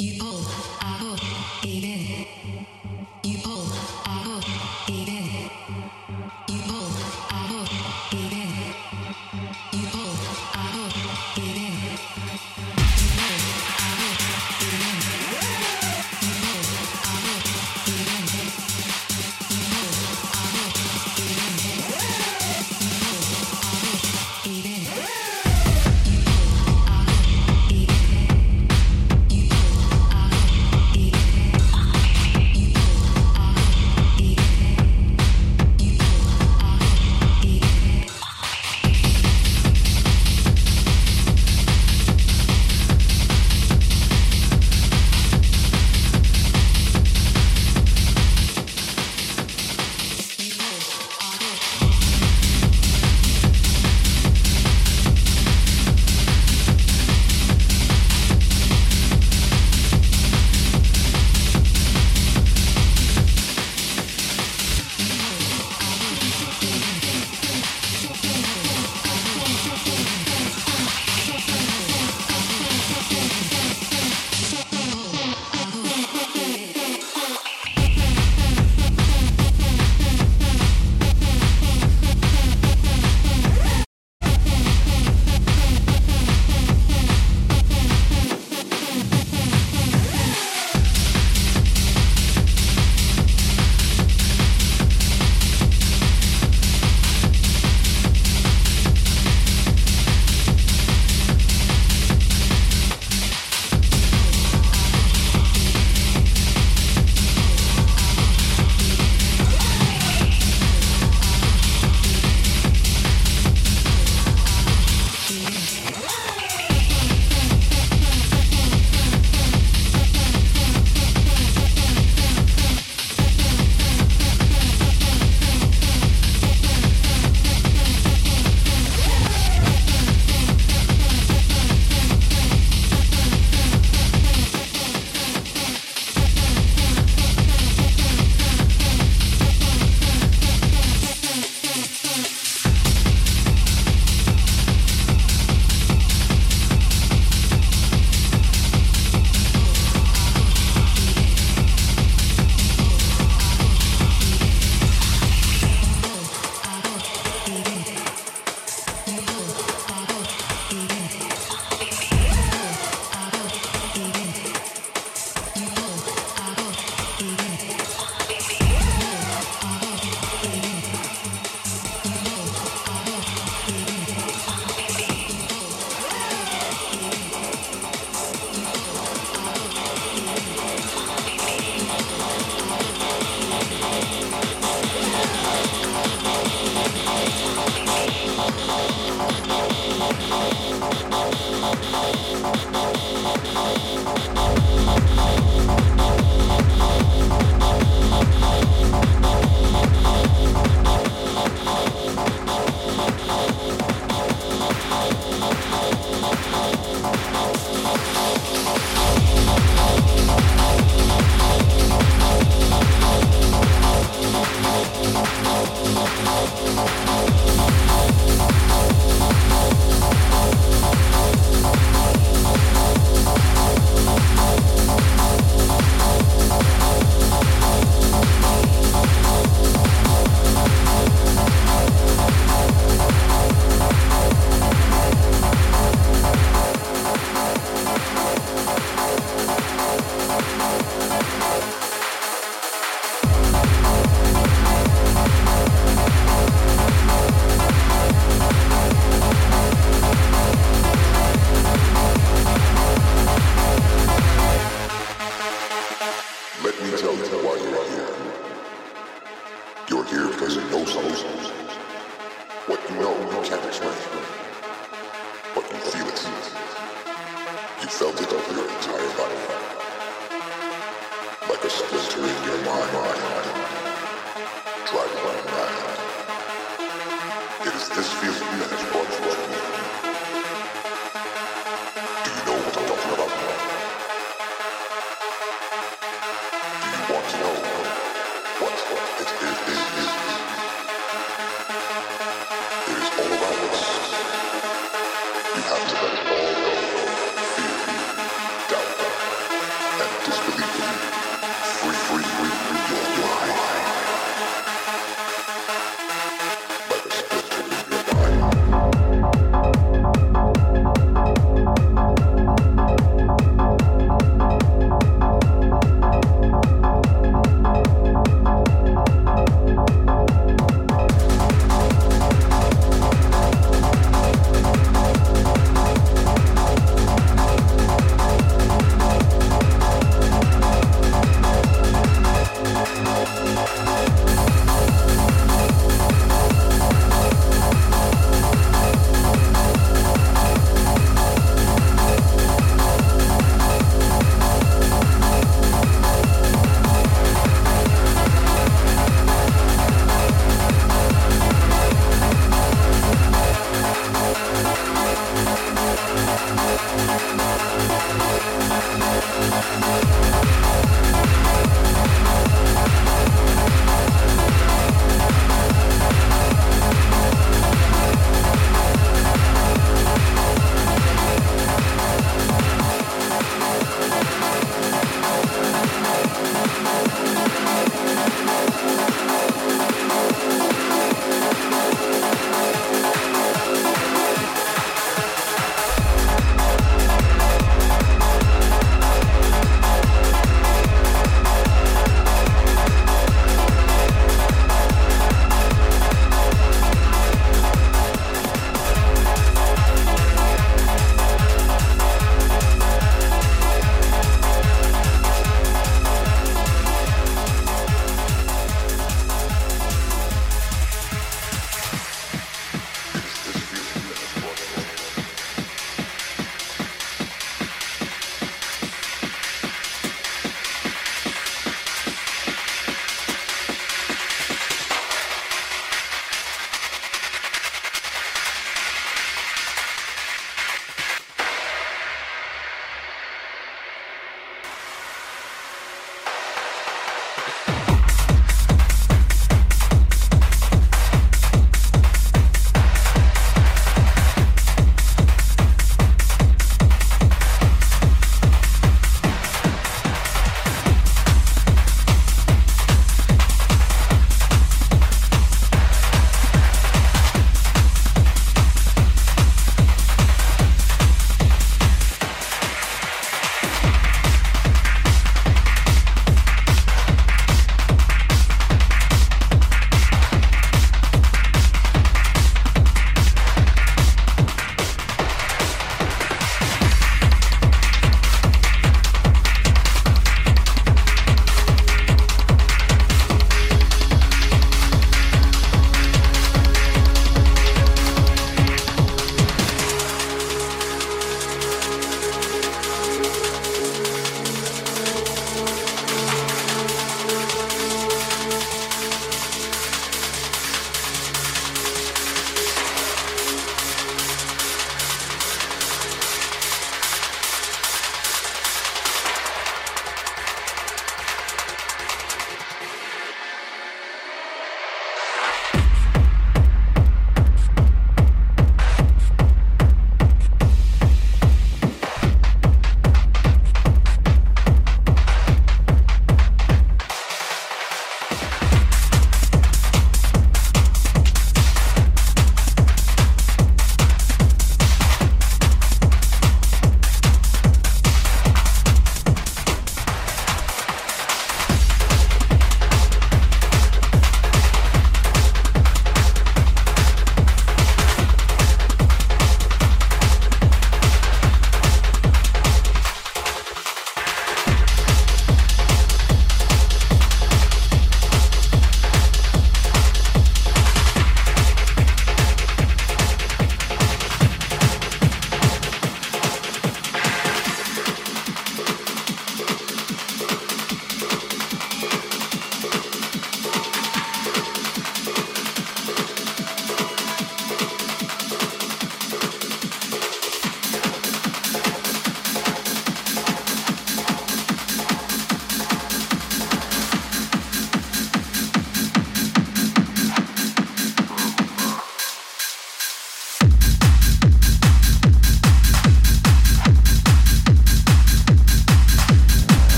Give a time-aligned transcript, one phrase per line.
[0.00, 0.99] You all.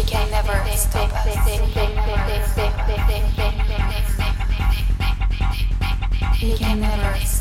[0.00, 1.24] They can never stop us.
[6.40, 7.39] They can never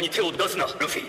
[0.00, 1.07] に手を出すなルフィ。